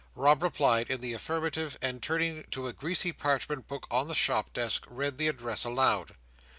Rob 0.15 0.41
replied 0.41 0.89
in 0.89 0.99
the 0.99 1.13
affirmative, 1.13 1.77
and 1.79 2.01
turning 2.01 2.43
to 2.49 2.65
a 2.67 2.73
greasy 2.73 3.11
parchment 3.13 3.67
book 3.67 3.85
on 3.91 4.07
the 4.07 4.15
shop 4.15 4.51
desk, 4.51 4.83
read 4.89 5.19
the 5.19 5.27
address 5.27 5.63
aloud. 5.63 6.15